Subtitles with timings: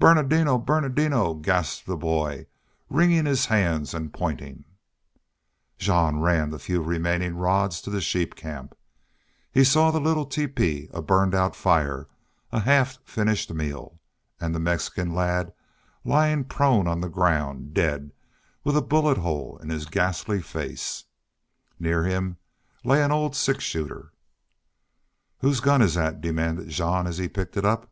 [0.00, 0.58] "Ber nardino!
[0.58, 2.46] Ber nardino!" gasped the boy,
[2.88, 4.64] wringing his hands and pointing.
[5.78, 8.76] Jean ran the few remaining rods to the sheep camp.
[9.52, 12.08] He saw the little teepee, a burned out fire,
[12.50, 14.00] a half finished meal
[14.40, 15.52] and then the Mexican lad
[16.04, 18.10] lying prone on the ground, dead,
[18.64, 21.04] with a bullet hole in his ghastly face.
[21.78, 22.38] Near him
[22.82, 24.12] lay an old six shooter.
[25.42, 27.88] "Whose gun is that?" demanded Jean, as he picked it up.